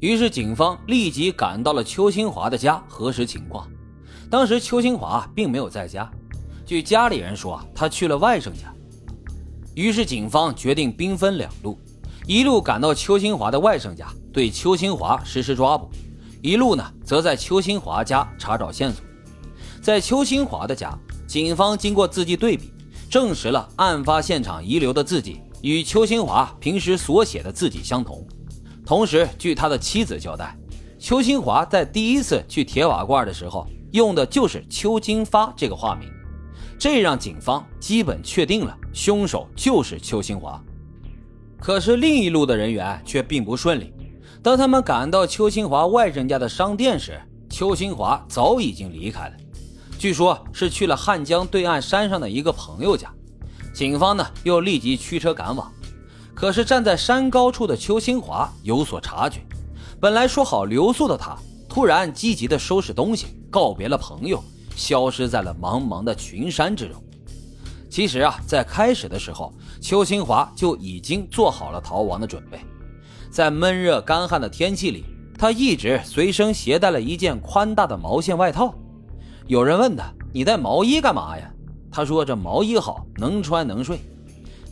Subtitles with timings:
[0.00, 3.68] 于是警方立即赶到了邱新华的家核实情况。
[4.30, 6.08] 当时邱新华并没有在家，
[6.64, 8.72] 据家里人说，他去了外甥家。
[9.74, 11.78] 于是警方决定兵分两路，
[12.26, 15.88] 一路赶到邱新华的外甥家，对邱新华实施抓捕；
[16.42, 19.04] 一路呢，则在邱新华家查找线索。
[19.80, 22.72] 在邱新华的家，警方经过字迹对比，
[23.08, 28.26] 证实了案发现场遗留的字迹与邱新华平时所写的字迹相同。
[28.88, 30.56] 同时，据他的妻子交代，
[30.98, 36.08] 邱新华在第一次去铁瓦罐的时候用的就是邱金发这个化名，
[36.78, 40.58] 这让警方基本确定了凶手就是邱新华。
[41.60, 43.92] 可是另一路的人员却并不顺利。
[44.42, 49.34] 当他们赶到邱新华外甥家的商店时，邱新华早已经离开了，
[49.98, 53.12] 据说是去了汉江对岸山上的一个朋友家。
[53.74, 55.70] 警方呢又立即驱车赶往。
[56.38, 59.40] 可是站在山高处的邱新华有所察觉，
[59.98, 61.36] 本来说好留宿的他，
[61.68, 64.40] 突然积极地收拾东西，告别了朋友，
[64.76, 67.02] 消失在了茫茫的群山之中。
[67.90, 72.60] 其实啊，在开始的时候，邱新华就已经做好了逃亡的准备。
[73.32, 78.72] 在闷热干旱的天气里，他一直随身携带了一件宽大的毛线外套。
[79.48, 81.52] 有人问他：“你带毛衣干嘛呀？”
[81.90, 84.00] 他说：“这毛衣好，能穿能睡。”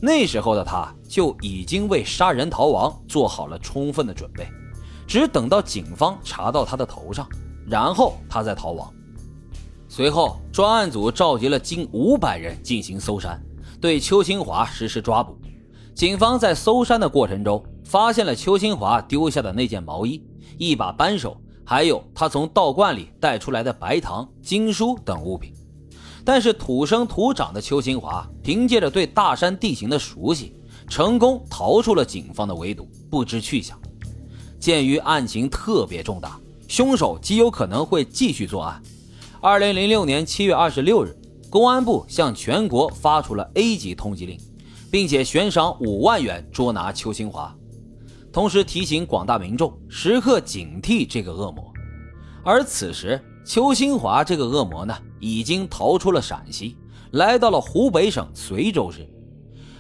[0.00, 4.47] 那时候的他就已经为杀人逃亡做好了充分的准备，
[5.06, 7.27] 只等到警方查到他的头上，
[7.66, 8.92] 然后他再逃亡。
[9.89, 13.41] 随后，专案组召集了近五百人进行搜山，
[13.80, 15.39] 对邱清华实施抓捕。
[15.94, 20.22] 警方在搜山的过程中，发现了邱清华丢下的那件毛衣、
[20.58, 25.55] 一把扳手，还有他从道观里带出来的白糖、经书等物品。
[26.27, 30.52] 但是土生土长的邱新华凭借着对大山地形的熟悉，
[30.88, 33.78] 成功逃出了警方的围堵，不知去向。
[34.58, 38.83] 鉴于案情特别重大，凶手极有可能会继续作案。
[39.41, 41.16] 二零零六年七月二十六日，
[41.48, 44.36] 公安部向全国发出了 A 级通缉令，
[44.90, 47.55] 并且悬赏五万元捉拿邱新华，
[48.33, 51.72] 同时提醒广大民众时刻警惕这个恶魔。
[52.42, 56.77] 而此时，邱新华这个恶魔呢，已经逃出了陕西，
[57.12, 59.08] 来到了湖北省随州市。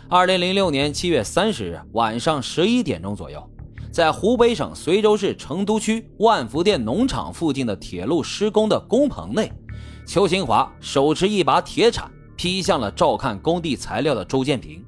[0.08, 3.42] 二零零六年七月三十日晚上十一点钟左右，
[3.90, 9.52] 在湖北省随州市成都区万福店农场附近的铁路施工的工棚内，
[10.06, 14.84] 邱新华手持一把铁铲劈向了照看工地材料的周建平，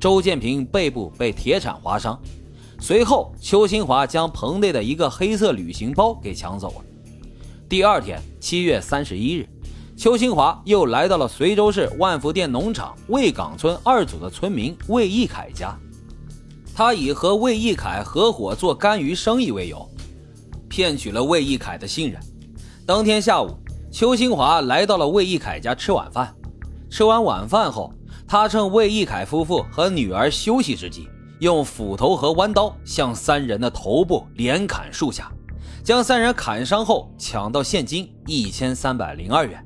[0.00, 2.18] 周建平背部被铁铲划伤。
[2.80, 6.84] 随后，邱新华将棚内的一个黑色旅行包给抢走了。
[7.68, 9.48] 第二天，七月三十一日，
[9.98, 15.76] 邱新华又来到了随州市万福店农场魏岗村二组的村民魏义凯家。
[16.72, 19.90] 他以和魏义凯合伙做干鱼生意为由，
[20.68, 22.20] 骗取了魏义凯的信任。
[22.86, 23.58] 当天下午，
[23.90, 26.32] 邱新华来到了魏义凯家吃晚饭。
[26.88, 27.92] 吃完晚饭后，
[28.24, 31.08] 他趁魏义凯夫妇和女儿休息之际，
[31.40, 35.28] 用斧头和弯刀向三人的头部连砍数下。
[35.82, 39.60] 将三人砍伤后，抢到现金一千三百零二元，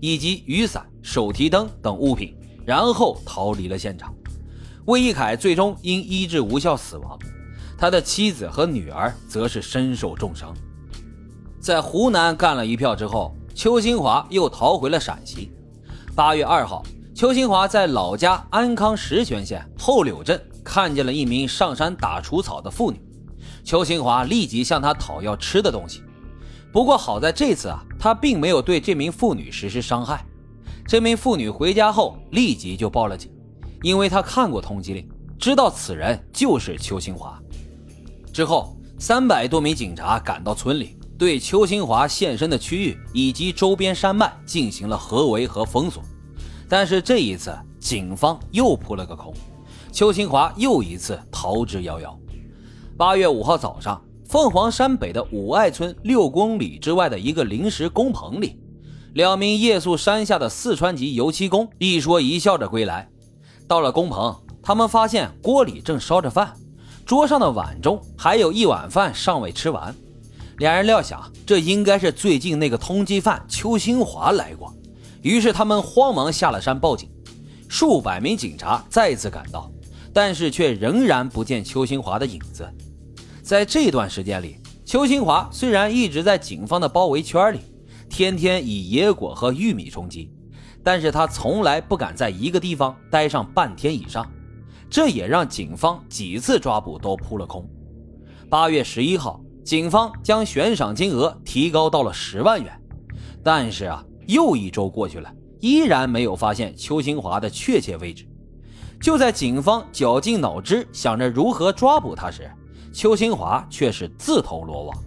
[0.00, 4.14] 以及雨伞、手提灯等物品，然后逃离了现场。
[4.86, 7.18] 魏义凯最终因医治无效死亡，
[7.76, 10.54] 他的妻子和女儿则是身受重伤。
[11.60, 15.50] 在湖南干了一票之后，邱新华又逃回了陕西。
[16.14, 16.82] 八月二号，
[17.14, 23.00] 邱新华在老家安康石泉县后柳镇看见了一名上山打除草的妇女。
[23.64, 26.02] 邱新华立即向他讨要吃的东西，
[26.72, 30.24] 不过好在这次啊，他并没有对这名妇女实施伤害。
[30.86, 33.30] 这名妇女回家后立即就报了警，
[33.82, 35.06] 因为她看过通缉令，
[35.38, 37.38] 知道此人就是邱清华。
[38.32, 46.02] 之后，三百多名警察赶到村里，对邱清华现身的区域以及周边山脉进行了合围和封锁。
[46.68, 49.34] 但是这一次，警方又扑了个空，
[49.92, 52.16] 邱清华又一次逃之夭夭。
[52.96, 58.60] 八月五号早上，凤凰山北的五爱村六公里之外的一个临时工棚里，
[59.14, 63.08] 两名夜宿山下的四川籍油漆工一说一笑着归来。
[63.66, 66.52] 到了工棚，他们发现锅里正烧着饭，
[67.06, 69.94] 桌上的碗中还有一碗饭尚未吃完。
[70.58, 74.74] 两人料想，这应该是最近那个通缉犯邱新华来过，
[75.22, 77.08] 于是他们慌忙下了山报警。
[77.66, 79.72] 数百名警察再次赶到，
[80.12, 82.68] 但是却仍然不见邱新华的影子。
[83.48, 87.60] 在这段时间里，邱新华虽然一直在警方的包围圈里，
[88.06, 90.30] 天天以野果和玉米充饥，
[90.84, 94.30] 但是他从来不敢在一个地方待上半天以上，
[94.90, 97.66] 这也让警方几次抓捕都扑了空。
[98.50, 102.70] 八月十一号，警方将悬赏金额提高到了十万元。
[103.42, 108.28] 但是啊，又一周过去了，依然没有发现邱新华的确切位置。
[109.00, 112.50] 就在警方绞尽脑汁想着如何抓捕他时，
[112.98, 114.98] 邱新华却是自投罗网。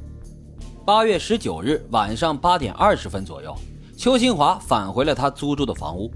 [0.85, 3.53] 八月十九日晚上八点二十分左右，
[3.97, 6.09] 邱新华返回了他租住的房屋。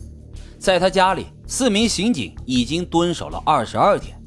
[0.57, 4.17] 在他家里，四名刑警已经蹲守了二十二天。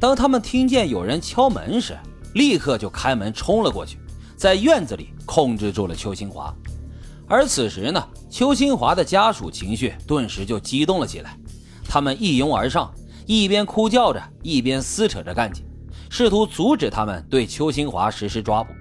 [0.00, 1.96] 当他们听见有人敲门时，
[2.34, 3.96] 立刻就开门冲了过去，
[4.36, 6.52] 在院子里控制住了邱新华。
[7.28, 11.38] 而此时呢，邱新华的家属情绪顿时就激动了起来，
[11.84, 12.92] 他们一拥而上，
[13.24, 15.64] 一边哭叫着，一边撕扯着干警，
[16.10, 18.72] 试图阻止他们对邱新华实施抓捕。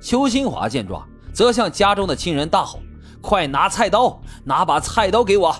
[0.00, 2.80] 邱新华见状，则向家中的亲人大吼
[3.20, 5.54] ：“快拿菜刀，拿把菜刀给我！”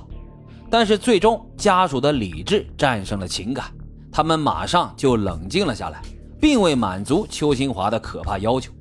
[0.70, 3.66] 但是最终，家属的理智战胜了情感，
[4.10, 6.02] 他们马上就冷静了下来，
[6.40, 8.72] 并未满足邱新华的可怕要求。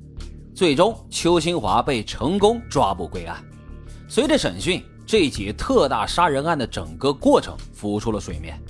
[0.54, 3.36] 最终，邱新华被成功抓捕归案。
[4.08, 8.60] 随着审讯，这起特大杀人案的整个过程浮出了水面。